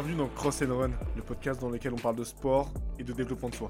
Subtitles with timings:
[0.00, 3.12] Bienvenue dans Cross and Run, le podcast dans lequel on parle de sport et de
[3.12, 3.68] développement de soi.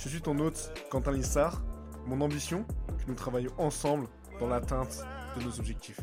[0.00, 1.60] Je suis ton hôte, Quentin Lissard.
[2.06, 4.06] Mon ambition, que nous travaillions ensemble
[4.38, 5.04] dans l'atteinte
[5.36, 5.98] de nos objectifs.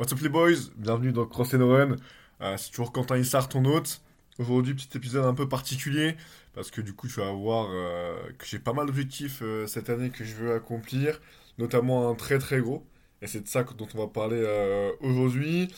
[0.00, 0.72] What's up les boys?
[0.74, 1.96] Bienvenue dans Cross and Run.
[2.40, 4.02] Euh, c'est toujours Quentin Lissard, ton hôte.
[4.40, 6.16] Aujourd'hui, petit épisode un peu particulier
[6.54, 9.90] parce que du coup, tu vas voir euh, que j'ai pas mal d'objectifs euh, cette
[9.90, 11.20] année que je veux accomplir,
[11.58, 12.82] notamment un très très gros.
[13.20, 15.68] Et c'est de ça dont on va parler euh, aujourd'hui.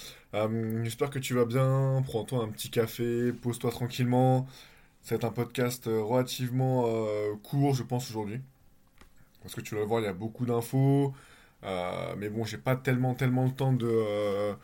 [0.84, 2.04] J'espère que tu vas bien.
[2.06, 4.46] Prends-toi un petit café, pose-toi tranquillement.
[5.02, 6.87] C'est un podcast relativement
[7.42, 8.40] court, je pense, aujourd'hui.
[9.42, 11.12] Parce que tu vas le voir, il y a beaucoup d'infos.
[11.65, 14.54] mais bon, j'ai pas tellement, tellement le temps de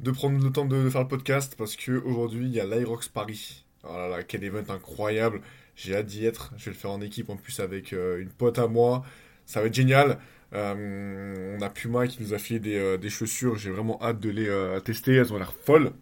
[0.00, 3.08] de prendre le temps de, faire le podcast parce que aujourd'hui il y a l'Irox
[3.08, 3.64] Paris.
[3.84, 5.40] Oh là là, quel event incroyable.
[5.76, 6.52] J'ai hâte d'y être.
[6.56, 9.04] Je vais le faire en équipe en plus avec euh, une pote à moi.
[9.46, 10.18] Ça va être génial.
[10.52, 13.56] Euh, on a Puma qui nous a filé des, euh, chaussures.
[13.56, 15.14] J'ai vraiment hâte de les tester.
[15.14, 15.92] Elles ont l'air folles.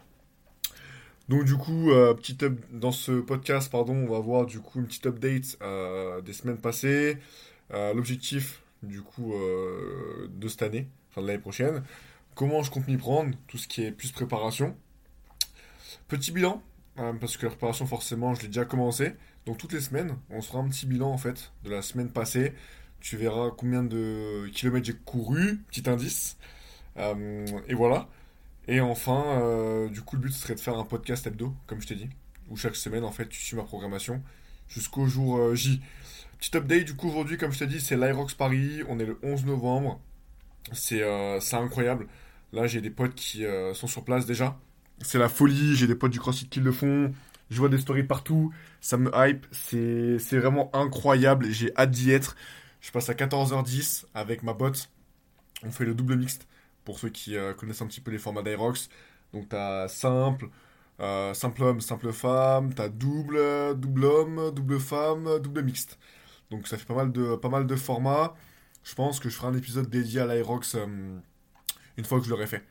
[1.29, 1.91] Donc du coup,
[2.73, 5.59] dans ce podcast, pardon, on va voir du coup une petite update
[6.25, 7.19] des semaines passées.
[7.71, 9.35] L'objectif du coup
[10.29, 11.83] de cette année, enfin de l'année prochaine
[12.39, 14.77] comment je compte m'y prendre, tout ce qui est plus préparation.
[16.07, 16.63] Petit bilan,
[17.01, 19.17] euh, parce que la préparation forcément je l'ai déjà commencé.
[19.45, 22.11] Donc toutes les semaines, on se fera un petit bilan en fait de la semaine
[22.11, 22.55] passée.
[23.01, 26.37] Tu verras combien de kilomètres j'ai couru, petit indice.
[26.97, 28.09] Euh, et voilà.
[28.69, 31.89] Et enfin, euh, du coup, le but serait de faire un podcast hebdo, comme je
[31.89, 32.09] t'ai dit,
[32.51, 34.23] où chaque semaine, en fait, tu suis ma programmation
[34.69, 35.81] jusqu'au jour J.
[36.39, 38.83] Petit update, du coup, aujourd'hui, comme je t'ai dit, c'est l'Irox Paris.
[38.89, 40.01] On est le 11 novembre.
[40.73, 41.03] C'est
[41.53, 42.07] incroyable.
[42.53, 44.59] Là, j'ai des potes qui euh, sont sur place déjà.
[45.03, 47.13] C'est la folie, j'ai des potes du CrossFit qui le font.
[47.51, 52.37] Je vois des stories partout, ça me hype, c'est vraiment incroyable, j'ai hâte d'y être.
[52.81, 54.91] Je passe à 14h10 avec ma botte.
[55.65, 56.47] On fait le double mixte
[56.85, 58.91] pour ceux qui euh, connaissent un petit peu les formats d'Aerox.
[59.33, 60.51] Donc t'as simple,
[61.01, 63.41] euh, simple homme, simple femme, t'as double,
[63.77, 65.99] double homme, double femme, double mixte.
[66.51, 68.35] Donc ça fait pas mal de, pas mal de formats.
[68.85, 70.77] Je pense que je ferai un épisode dédié à l'Aerox
[71.99, 72.65] une fois que je l'aurai fait.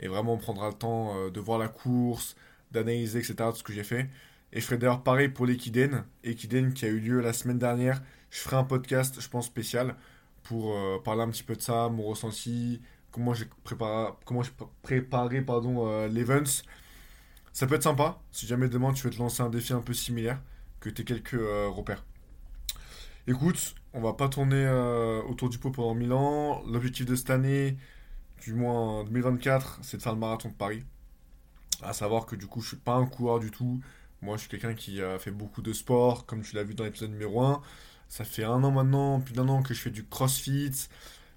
[0.00, 2.36] Et vraiment, on prendra le temps euh, de voir la course,
[2.70, 4.08] d'analyser, etc., tout ce que j'ai fait.
[4.52, 6.04] Et je ferai d'ailleurs pareil pour l'Equiden.
[6.24, 8.00] Equiden qui a eu lieu la semaine dernière.
[8.30, 9.96] Je ferai un podcast, je pense, spécial
[10.44, 12.80] pour euh, parler un petit peu de ça, mon ressenti,
[13.10, 14.42] comment j'ai préparé, comment
[14.82, 16.62] préparé pardon, euh, l'events.
[17.52, 19.92] Ça peut être sympa si jamais demain tu veux te lancer un défi un peu
[19.92, 20.40] similaire,
[20.78, 22.04] que tu aies quelques repères.
[23.26, 24.68] Écoute, on va pas tourner
[25.28, 26.62] autour du pot pendant 1000 ans.
[26.66, 27.76] L'objectif de cette année,
[28.40, 30.84] du moins en 2024, c'est de faire le marathon de Paris.
[31.82, 33.80] À savoir que du coup, je suis pas un coureur du tout.
[34.22, 36.84] Moi, je suis quelqu'un qui a fait beaucoup de sport, comme tu l'as vu dans
[36.84, 37.62] l'épisode numéro 1.
[38.08, 40.88] Ça fait un an maintenant, plus d'un an que je fais du crossfit.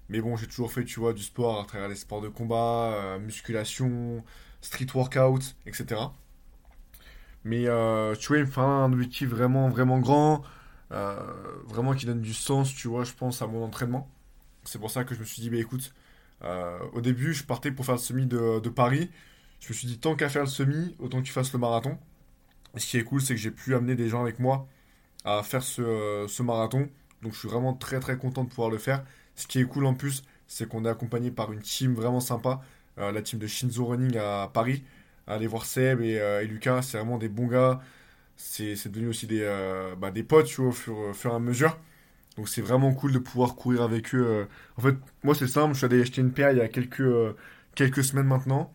[0.08, 2.92] Mais bon, j'ai toujours fait, tu vois, du sport à travers les sports de combat,
[2.94, 4.24] euh, musculation,
[4.60, 6.00] street workout, etc.
[7.44, 10.42] Mais euh, tu vois, il me faut un objectif vraiment, vraiment grand,
[10.92, 11.16] euh,
[11.66, 14.08] vraiment qui donne du sens, tu vois, je pense, à mon entraînement.
[14.64, 15.92] C'est pour ça que je me suis dit, bah écoute,
[16.44, 19.10] euh, au début, je partais pour faire le semi de, Paris.
[19.60, 21.98] Je me suis dit, tant qu'à faire le semi, autant que tu fasses le marathon.
[22.76, 24.66] Et ce qui est cool, c'est que j'ai pu amener des gens avec moi
[25.24, 26.88] à faire ce, marathon.
[27.22, 29.04] Donc je suis vraiment très très content de pouvoir le faire.
[29.36, 32.60] Ce qui est cool en plus, c'est qu'on est accompagné par une team vraiment sympa.
[32.98, 34.84] Euh, la team de Shinzo Running à Paris.
[35.26, 37.80] Allez voir Seb euh, et, Lucas, c'est vraiment des bons gars.
[38.36, 39.46] C'est devenu aussi des,
[39.98, 41.78] bah, des potes tu vois, au fur et à mesure.
[42.36, 44.26] Donc c'est vraiment cool de pouvoir courir avec eux.
[44.26, 44.44] Euh.
[44.76, 47.00] En fait, moi c'est simple, je suis allé acheter une paire il y a quelques,
[47.00, 47.36] euh,
[47.74, 48.72] quelques semaines maintenant.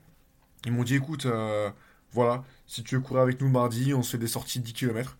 [0.65, 1.69] Ils m'ont dit écoute, euh,
[2.11, 4.73] voilà, si tu veux courir avec nous mardi, on se fait des sorties de 10
[4.73, 5.17] km.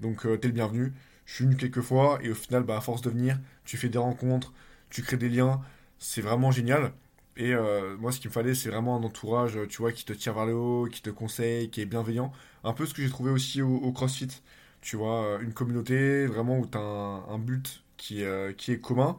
[0.00, 0.92] Donc t'es le bienvenu.
[1.26, 3.88] Je suis venu quelques fois et au final, bah, à force de venir, tu fais
[3.88, 4.52] des rencontres,
[4.90, 5.60] tu crées des liens.
[5.98, 6.92] C'est vraiment génial.
[7.36, 7.54] Et
[7.98, 10.46] moi, ce qu'il me fallait, c'est vraiment un entourage, tu vois, qui te tire vers
[10.46, 12.32] le haut, qui te conseille, qui est bienveillant.
[12.64, 14.42] Un peu ce que j'ai trouvé aussi au CrossFit
[14.82, 18.80] tu vois, euh, une communauté vraiment où tu as un, but qui, euh, qui est
[18.80, 19.18] commun.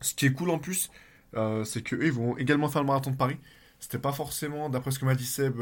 [0.00, 0.90] Ce qui est cool en plus,
[1.34, 3.36] euh, c'est qu'eux, ils vont également faire le marathon de Paris.
[3.80, 5.60] C'était pas forcément, d'après ce que m'a dit Seb,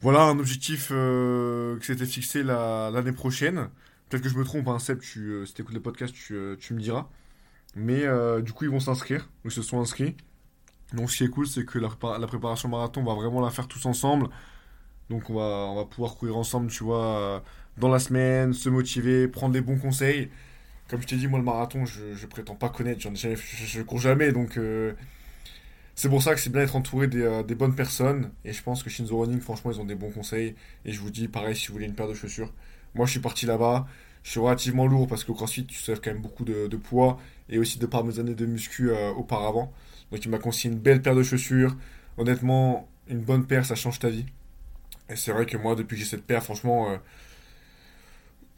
[0.00, 3.68] voilà un objectif que s'était fixé l'année prochaine.
[4.08, 5.20] Peut-être que je me trompe, hein, Seb, si
[5.54, 7.08] tu écoutes le podcast, tu, tu, me diras.
[7.76, 8.04] Mais
[8.42, 10.16] du coup, ils vont s'inscrire, ils se sont inscrits.
[10.94, 13.50] Donc, ce qui est cool, c'est que la, la préparation marathon, on va vraiment la
[13.50, 14.28] faire tous ensemble.
[15.10, 17.40] Donc on va, on va pouvoir courir ensemble, tu vois, euh,
[17.78, 20.30] dans la semaine, se motiver, prendre des bons conseils.
[20.88, 23.34] Comme je t'ai dit, moi le marathon, je, je prétends pas connaître, je,
[23.66, 24.92] je, cours jamais, donc euh,
[25.94, 28.30] c'est pour ça que c'est bien d'être entouré des, euh, des, bonnes personnes.
[28.44, 30.54] Et je pense que Shinzo Running, franchement, ils ont des bons conseils.
[30.84, 32.52] Et je vous dis, pareil, si vous voulez une paire de chaussures,
[32.94, 33.86] moi je suis parti là-bas,
[34.22, 37.18] Je suis relativement lourd parce qu'au CrossFit, tu soulèves quand même beaucoup de, poids
[37.48, 39.72] et aussi de par mes années de muscu auparavant.
[40.10, 41.76] Donc il m'a conseillé une belle paire de chaussures.
[42.18, 44.26] Honnêtement, une bonne paire, ça change ta vie.
[45.08, 46.96] Et c'est vrai que moi, depuis que j'ai cette paire, franchement, euh,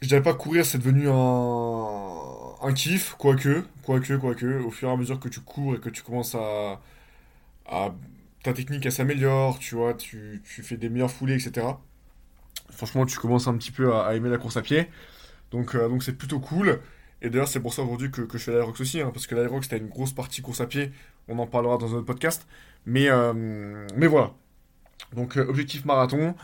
[0.01, 4.97] je dirais pas courir, c'est devenu un, kiff, quoique, quoique, quoique, au fur et à
[4.97, 6.79] mesure que tu cours et que tu commences à,
[8.43, 11.67] ta technique, elle s'améliore, tu vois, tu, fais des meilleures foulées, etc.
[12.71, 14.87] Franchement, tu commences un petit peu à, aimer la course à pied.
[15.51, 16.79] Donc, euh, donc c'est plutôt cool.
[17.21, 19.35] Et d'ailleurs, c'est pour ça aujourd'hui que, que je fais l'Aerox aussi, hein, parce que
[19.35, 20.91] l'Aerox, c'était une grosse partie course à pied.
[21.27, 22.47] On en parlera dans un autre podcast.
[22.85, 24.33] Mais, euh, mais voilà.
[25.13, 26.35] Donc, euh, objectif marathon.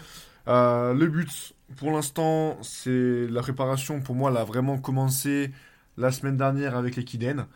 [0.47, 4.01] Euh, le but, pour l'instant, c'est la préparation.
[4.01, 5.51] Pour moi, elle a vraiment commencé
[5.97, 7.47] la semaine dernière avec l'Equiden.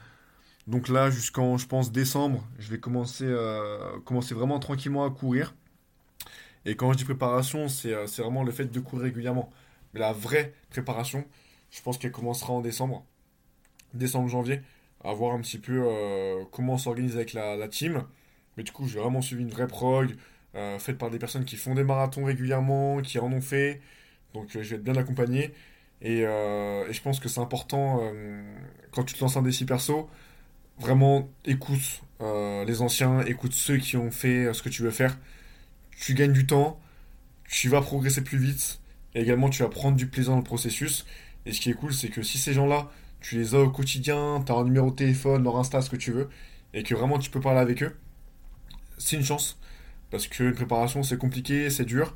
[0.68, 5.54] Donc là, jusqu'en, je pense, décembre, je vais commencer, euh, commencer vraiment tranquillement à courir.
[6.66, 9.50] Et quand je dis préparation, c'est euh, vraiment le fait de courir régulièrement.
[9.94, 11.26] Mais la vraie préparation,
[11.72, 13.06] je pense qu'elle commencera en décembre,
[13.94, 14.62] décembre, janvier,
[15.04, 15.84] à voir un petit peu
[16.52, 18.04] comment on s'organise avec la, la team.
[18.56, 20.16] Mais du coup, j'ai vraiment suivi une vraie prog,
[20.56, 23.82] euh, faite par des personnes qui font des marathons régulièrement, qui en ont fait.
[24.34, 25.54] Donc euh, je vais être bien accompagné.
[26.02, 28.42] Et, euh, je pense que c'est important, euh,
[28.92, 30.10] quand tu te lances un défi perso,
[30.80, 32.02] vraiment écoute
[32.68, 35.18] les anciens, écoute ceux qui ont fait ce que tu veux faire.
[35.98, 36.80] Tu gagnes du temps,
[37.50, 38.80] tu vas progresser plus vite,
[39.16, 41.06] et également tu vas prendre du plaisir dans le processus.
[41.48, 44.44] Et ce qui est cool, c'est que si ces gens-là, tu les as au quotidien,
[44.46, 46.30] tu as un numéro de téléphone, leur Insta, ce que tu veux,
[46.74, 47.98] et que vraiment tu peux parler avec eux,
[49.00, 49.60] c'est une chance.
[50.12, 52.16] Parce qu'une préparation, c'est compliqué, c'est dur.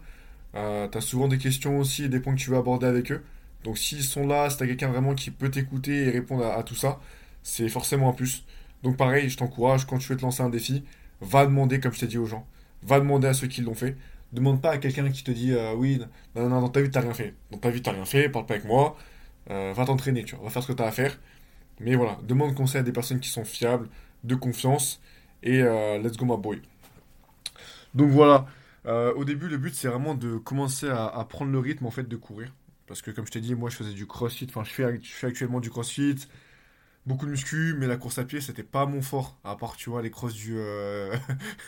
[0.55, 3.23] Euh, tu souvent des questions aussi et des points que tu veux aborder avec eux.
[3.63, 6.55] Donc s'ils sont là, si tu as quelqu'un vraiment qui peut t'écouter et répondre à,
[6.57, 6.99] à tout ça,
[7.43, 8.45] c'est forcément un plus.
[8.83, 10.83] Donc pareil, je t'encourage, quand tu veux te lancer un défi,
[11.21, 12.45] va demander, comme je t'ai dit aux gens,
[12.83, 13.95] va demander à ceux qui l'ont fait.
[14.33, 15.99] Demande pas à quelqu'un qui te dit euh, oui,
[16.35, 17.33] non, non, non, dans ta vie t'as rien fait.
[17.51, 18.97] Dans ta vie t'as rien fait, parle pas avec moi,
[19.49, 21.17] euh, va t'entraîner, tu vois, va faire ce que t'as à faire.
[21.79, 23.89] Mais voilà, demande conseil à des personnes qui sont fiables,
[24.23, 25.01] de confiance,
[25.43, 26.61] et euh, let's go my boy.
[27.95, 28.47] Donc voilà,
[28.87, 32.07] Euh, au début le but c'est vraiment de commencer à, prendre le rythme en fait
[32.07, 32.53] de courir.
[32.87, 35.11] Parce que comme je t'ai dit, moi je faisais du crossfit, enfin je fais, je
[35.11, 36.15] fais actuellement du crossfit,
[37.05, 39.89] beaucoup de muscu, mais la course à pied c'était pas mon fort, à part tu
[39.89, 41.15] vois les crosses du, euh,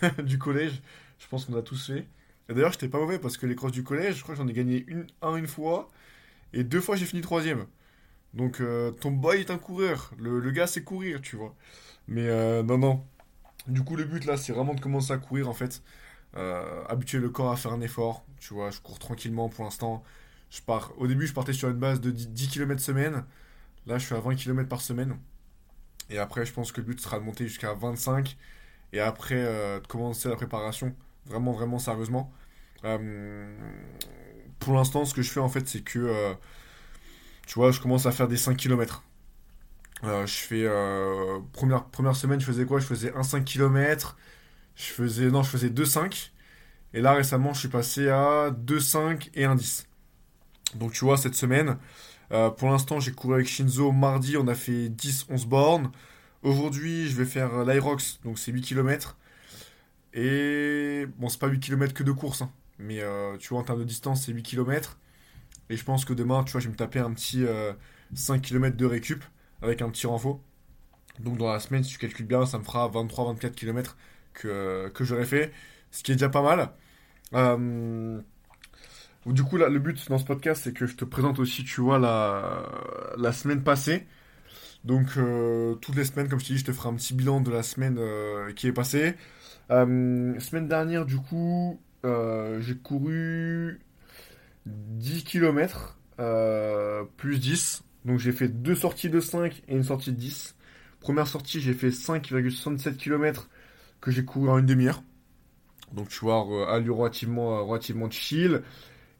[0.23, 0.81] du collège,
[1.19, 2.07] je pense qu'on a tous fait.
[2.49, 4.47] Et d'ailleurs j'étais pas mauvais parce que les crosses du collège, je crois que j'en
[4.47, 5.89] ai gagné une, un une fois,
[6.53, 7.65] et deux fois j'ai fini troisième.
[8.33, 11.55] Donc euh, ton boy est un coureur, le, le gars sait courir, tu vois.
[12.07, 12.27] Mais
[12.63, 13.05] non, non.
[13.67, 15.83] Du coup le but là c'est vraiment de commencer à courir en fait,
[16.89, 20.03] habituer le corps à faire un effort, tu vois, je cours tranquillement pour l'instant.
[20.49, 23.25] Je pars, au début je partais sur une base de 10 km semaine,
[23.87, 25.17] là je suis à 20 km par semaine.
[26.09, 28.37] Et après, je pense que le but sera de monter jusqu'à 25
[28.93, 30.95] et après euh, de commencer la préparation
[31.25, 32.31] vraiment, vraiment sérieusement.
[32.85, 33.55] Euh,
[34.59, 36.33] pour l'instant, ce que je fais en fait, c'est que euh,
[37.45, 39.03] tu vois, je commence à faire des 5 km.
[40.03, 42.79] je fais euh, première, première semaine, je faisais quoi?
[42.79, 44.17] Je faisais un 5 km,
[44.77, 46.31] je faisais non, je faisais deux cinq
[46.93, 49.87] et là récemment, je suis passé à deux cinq et un dix
[50.75, 51.77] Donc tu vois, cette semaine,
[52.31, 55.91] euh, pour l'instant, j'ai couru avec Shinzo mardi, on a fait dix onze bornes.
[56.43, 59.17] Aujourd'hui, je vais faire l'Irox, donc c'est 8 km.
[60.13, 62.51] Et bon, c'est pas 8 km que de course, hein.
[62.79, 64.97] mais euh, tu vois, en termes de distance, c'est 8 km.
[65.69, 67.73] Et je pense que demain, tu vois, je vais me taper un petit euh,
[68.15, 69.23] 5 km de récup
[69.61, 70.39] avec un petit renfort.
[71.19, 73.97] Donc dans la semaine, si tu calcules bien, ça me fera 23-24 km
[74.37, 75.51] que, j'aurais fait,
[75.91, 76.69] ce qui est déjà pas mal.
[77.33, 78.21] Euh,
[79.25, 81.81] du coup, là, le but dans ce podcast, c'est que je te présente aussi, tu
[81.81, 84.05] vois, la, semaine passée.
[84.83, 87.41] Donc, euh, toutes les semaines, comme je t'ai dit, je te ferai un petit bilan
[87.41, 89.15] de la semaine euh, qui est passée.
[89.69, 93.81] Semaine dernière, du coup, j'ai couru
[94.65, 95.97] 10 km
[97.17, 97.83] plus 10.
[98.05, 100.55] Donc, j'ai fait deux sorties de 5 et une sortie de 10.
[101.01, 103.49] Première sortie, j'ai fait 5,67 km
[104.01, 105.03] que j'ai couru en une demi-heure.
[105.93, 108.61] Donc, tu vois, euh, allure relativement, relativement chill.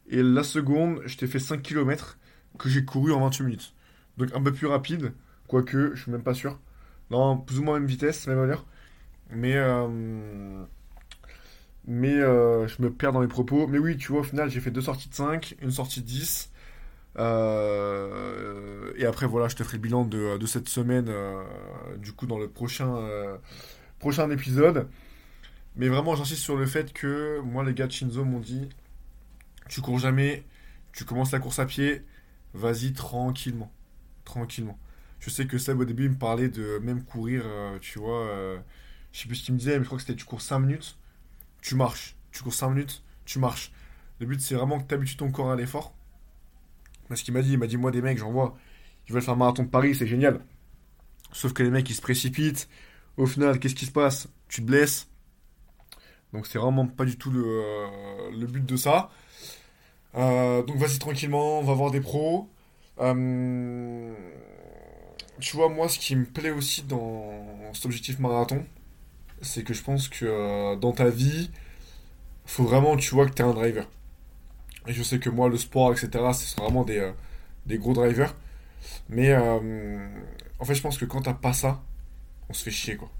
[0.08, 2.18] Et la seconde, je t'ai fait 5 km
[2.58, 3.74] que j'ai couru en 28 minutes.
[4.16, 5.12] Donc, un peu plus rapide.
[5.46, 6.58] Quoique, je suis même pas sûr.
[7.10, 8.66] Non, plus ou moins même vitesse, même allure.
[9.30, 9.86] Mais, euh,
[11.86, 13.66] mais euh, je me perds dans les propos.
[13.66, 16.06] Mais oui, tu vois, au final, j'ai fait deux sorties de 5, une sortie de
[16.06, 16.50] 10.
[17.18, 21.42] Euh, et après, voilà, je te ferai le bilan de, de cette semaine, euh,
[21.96, 23.36] du coup, dans le prochain, euh,
[23.98, 24.88] prochain épisode.
[25.76, 28.68] Mais vraiment, j'insiste sur le fait que moi, les gars de Shinzo m'ont dit,
[29.68, 30.44] tu cours jamais,
[30.92, 32.02] tu commences la course à pied,
[32.54, 33.72] vas-y tranquillement.
[34.24, 34.78] Tranquillement.
[35.20, 38.26] Je sais que Seb, au début, il me parlait de même courir, euh, tu vois,
[38.26, 38.58] euh,
[39.12, 40.58] je sais plus ce qu'il me disait, mais je crois que c'était tu cours 5
[40.60, 40.96] minutes,
[41.60, 42.16] tu marches.
[42.32, 43.72] Tu cours 5 minutes, tu marches.
[44.20, 45.94] Le but, c'est vraiment que tu habitues ton corps à l'effort
[47.16, 48.56] ce qu'il m'a dit, il m'a dit, moi, des mecs, j'en vois,
[49.08, 50.40] ils veulent faire un marathon de Paris, c'est génial.
[51.32, 52.68] Sauf que les mecs, ils se précipitent.
[53.18, 54.28] Au final, qu'est-ce qui se passe?
[54.48, 55.08] Tu te blesses.
[56.32, 59.10] Donc, c'est vraiment pas du tout le, euh, but de ça.
[60.14, 62.48] Euh, donc, vas-y tranquillement, on va voir des pros.
[63.00, 64.14] Euh,
[65.40, 68.64] tu vois, moi, ce qui me plaît aussi dans cet objectif marathon,
[69.42, 71.50] c'est que je pense que dans ta vie,
[72.46, 73.88] faut vraiment, tu vois, que tu es un driver.
[74.86, 77.12] Et je sais que moi, le sport, etc., c'est vraiment des,
[77.66, 78.36] des gros drivers.
[79.08, 81.82] Mais en fait, je pense que quand t'as pas ça,
[82.48, 83.10] on se fait chier, quoi.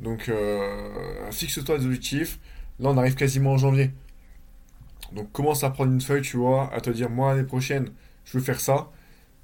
[0.00, 2.38] Donc, euh, fixe-toi des objectifs.
[2.78, 3.90] Là, on arrive quasiment en janvier.
[5.12, 7.90] Donc, commence à prendre une feuille, tu vois, à te dire, moi, l'année prochaine,
[8.24, 8.90] je veux faire ça.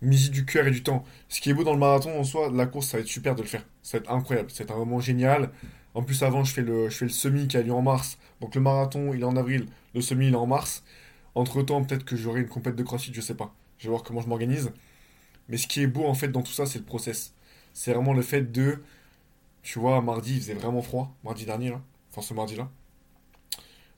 [0.02, 1.04] Mise du cœur et du temps.
[1.28, 3.34] Ce qui est beau dans le marathon, en soi, la course, ça va être super
[3.34, 3.64] de le faire.
[3.82, 4.50] Ça va être incroyable.
[4.52, 5.50] C'est un moment génial.
[5.94, 8.18] En plus, avant, je fais le, je fais le semi qui a lieu en mars.
[8.40, 9.66] Donc, le marathon, il est en avril.
[9.94, 10.82] Le semi, il est en mars.
[11.34, 13.54] Entre temps, peut-être que j'aurai une compète de crossfit, je sais pas.
[13.78, 14.72] Je vais voir comment je m'organise.
[15.48, 17.34] Mais ce qui est beau en fait dans tout ça, c'est le process.
[17.74, 18.82] C'est vraiment le fait de.
[19.62, 21.14] Tu vois, mardi, il faisait vraiment froid.
[21.24, 21.82] Mardi dernier, là.
[22.10, 22.70] Enfin, ce mardi-là.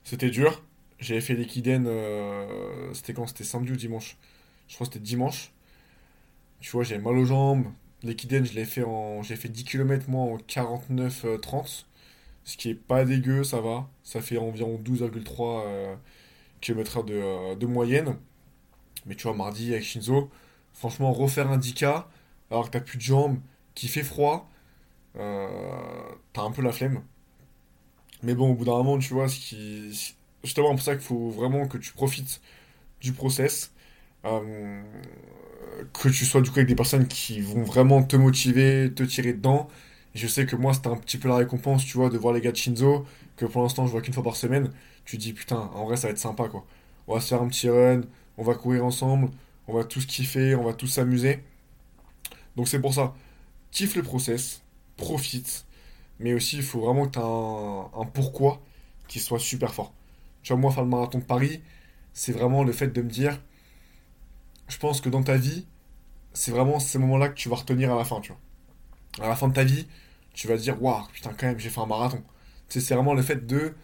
[0.04, 0.62] C'était dur.
[0.98, 1.86] J'avais fait l'équidène.
[1.88, 3.26] Euh, c'était quand?
[3.26, 4.16] C'était samedi ou dimanche?
[4.68, 5.52] Je crois que c'était dimanche.
[6.60, 7.66] Tu vois, j'avais mal aux jambes.
[8.02, 9.22] L'équidène, je l'ai fait en.
[9.22, 11.26] J'ai fait 10 km moi en 49-30.
[11.26, 11.38] Euh,
[12.44, 13.88] ce qui est pas dégueu, ça va.
[14.02, 15.94] Ça fait environ 12,3 euh,
[16.60, 18.16] km de, de moyenne.
[19.06, 20.30] Mais tu vois, mardi avec Shinzo,
[20.74, 22.04] Franchement, refaire un 10K
[22.50, 23.38] alors que t'as plus de jambes,
[23.74, 24.50] qu'il fait froid,
[25.16, 25.48] euh,
[26.32, 27.02] t'as un peu la flemme.
[28.22, 30.16] Mais bon, au bout d'un moment, tu vois, ce qui...
[30.42, 32.40] justement pour ça qu'il faut vraiment que tu profites
[33.00, 33.72] du process.
[34.24, 34.82] Euh,
[35.92, 39.32] que tu sois du coup avec des personnes qui vont vraiment te motiver, te tirer
[39.34, 39.68] dedans.
[40.14, 42.40] je sais que moi, c'était un petit peu la récompense, tu vois, de voir les
[42.40, 44.70] gars de Shinzo, que pour l'instant, je vois qu'une fois par semaine.
[45.04, 46.64] Tu te dis, putain, en vrai, ça va être sympa, quoi.
[47.06, 48.02] On va se faire un petit run,
[48.38, 49.30] on va courir ensemble,
[49.68, 51.42] on va tous kiffer, on va tous s'amuser.
[52.56, 53.14] Donc c'est pour ça,
[53.74, 54.62] kiffe le process,
[54.96, 55.66] profite,
[56.20, 58.62] mais aussi il faut vraiment que tu aies un, pourquoi
[59.08, 59.92] qui soit super fort.
[60.42, 61.60] Tu vois, moi, faire le marathon de Paris,
[62.14, 63.40] c'est vraiment le fait de me dire,
[64.68, 65.66] je pense que dans ta vie,
[66.32, 69.26] c'est vraiment ces moments-là que tu vas retenir à la fin, tu vois.
[69.26, 69.86] À la fin de ta vie,
[70.32, 72.22] tu vas dire, waouh, putain, quand même, j'ai fait un marathon.
[72.68, 73.74] C'est vraiment le fait de,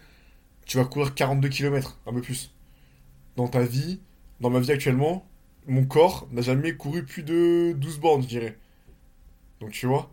[0.65, 2.53] tu vas courir 42 km, un peu plus.
[3.35, 3.99] Dans ta vie,
[4.39, 5.25] dans ma vie actuellement,
[5.67, 8.57] mon corps n'a jamais couru plus de 12 bornes, je dirais.
[9.61, 10.09] Donc tu vois,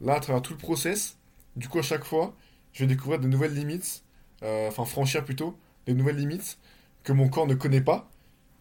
[0.00, 1.16] là, à travers tout le process,
[1.56, 2.34] du coup, à chaque fois,
[2.72, 4.04] je vais découvrir de nouvelles limites,
[4.42, 5.56] euh, enfin franchir plutôt,
[5.86, 6.58] des nouvelles limites
[7.04, 8.10] que mon corps ne connaît pas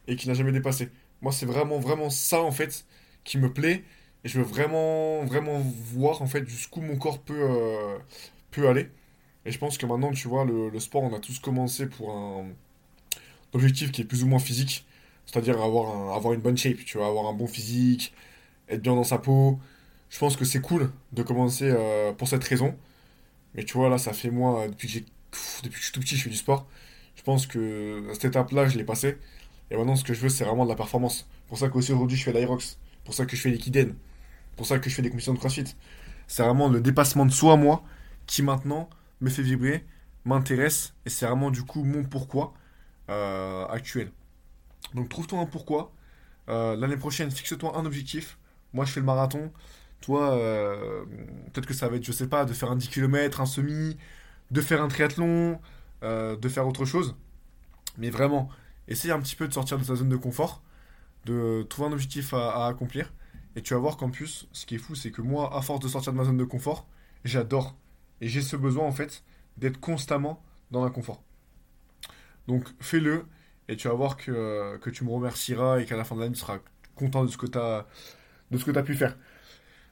[0.08, 0.90] et qui n'a jamais dépassé.
[1.22, 2.86] Moi, c'est vraiment, vraiment ça, en fait,
[3.24, 3.84] qui me plaît.
[4.24, 7.98] Et je veux vraiment, vraiment voir, en fait, jusqu'où mon corps peut, euh,
[8.52, 8.90] peut aller.
[9.46, 12.46] Et je pense que maintenant, tu vois, le, sport, on a tous commencé pour un
[13.54, 14.86] objectif qui est plus ou moins physique.
[15.26, 18.14] C'est-à-dire avoir, avoir une bonne shape, tu vois, avoir un bon physique,
[18.70, 19.60] être bien dans sa peau.
[20.10, 22.76] Je pense que c'est cool de commencer euh, pour cette raison.
[23.56, 25.06] Mais tu vois, là, ça fait moi, depuis que,
[25.72, 26.68] je suis tout petit, je fais du sport.
[27.16, 29.18] Je pense que cette étape-là, je l'ai passée.
[29.72, 31.28] Et maintenant, ce que je veux, c'est vraiment de la performance.
[31.48, 32.78] pour ça qu'aussi aujourd'hui, je fais l'Irox.
[33.06, 33.96] pour ça que je fais l'équidène.
[34.56, 35.76] pour ça que je fais des compétitions de crossfit.
[36.28, 37.84] C'est vraiment le dépassement de soi, moi,
[38.28, 38.90] qui maintenant
[39.22, 39.86] me fait vibrer,
[40.26, 40.94] m'intéresse.
[41.06, 42.54] Et c'est vraiment, du coup, mon pourquoi
[43.10, 44.12] euh, actuel.
[44.94, 45.92] Donc trouve-toi un pourquoi.
[46.50, 48.38] Euh, l'année prochaine, fixe-toi un objectif.
[48.74, 49.52] Moi, je fais le marathon.
[50.02, 51.04] Toi, euh,
[51.54, 53.98] peut-être que ça va être, je sais pas, de faire un 10 km, un semi,
[54.52, 55.60] de faire un triathlon,
[56.04, 57.16] euh, de faire autre chose.
[57.98, 58.50] Mais vraiment,
[58.88, 60.64] essaye un petit peu de sortir de ta zone de confort,
[61.26, 63.14] de trouver un objectif à, accomplir.
[63.56, 65.80] Et tu vas voir qu'en plus, ce qui est fou, c'est que moi, à force
[65.82, 66.88] de sortir de ma zone de confort,
[67.26, 67.76] j'adore.
[68.22, 69.24] Et j'ai ce besoin, en fait,
[69.58, 70.42] d'être constamment
[70.72, 71.24] dans l'inconfort.
[72.48, 73.26] Donc fais-le
[73.68, 76.34] et tu vas voir que, que tu me remercieras et qu'à la fin de l'année,
[76.34, 76.58] tu seras
[76.96, 79.16] content de ce que tu as pu faire.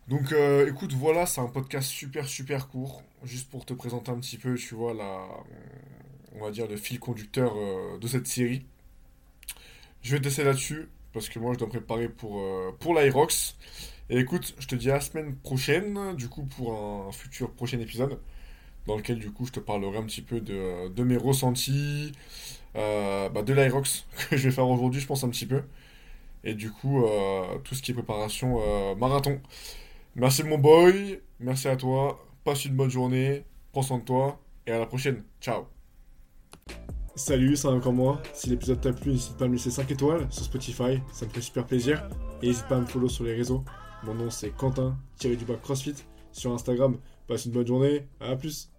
[0.07, 4.19] Donc euh, écoute, voilà, c'est un podcast super super court, juste pour te présenter un
[4.19, 5.27] petit peu, tu vois, la,
[6.35, 8.65] on va dire le fil conducteur euh, de cette série.
[10.01, 13.57] Je vais te laisser là-dessus, parce que moi je dois me préparer pour, euh, l'Irox.
[14.09, 17.79] Et écoute, je te dis à la semaine prochaine, du coup, pour un futur prochain
[17.79, 18.19] épisode,
[18.85, 22.13] dans lequel du coup je te parlerai un petit peu de, de mes ressentis,
[22.77, 25.63] euh, bah, de l'Aerox que je vais faire aujourd'hui, je pense un petit peu.
[26.45, 27.03] Et du coup,
[27.65, 29.41] tout ce qui est préparation marathon.
[30.19, 34.71] Merci mon boy, merci à toi, passe une bonne journée, prends soin de toi, et
[34.71, 35.23] à la prochaine.
[35.39, 35.67] Ciao
[37.15, 38.19] Salut, c'est encore moi.
[38.33, 41.29] Si l'épisode t'a plu, n'hésite pas à me laisser 5 étoiles sur Spotify, ça me
[41.29, 42.09] fait super plaisir.
[42.41, 43.63] Et n'hésite pas à me follow sur les réseaux.
[44.05, 45.93] Mon nom c'est Quentin, tiré du bas CrossFit,
[46.31, 46.97] sur Instagram.
[47.27, 48.71] Passe une bonne journée, à plus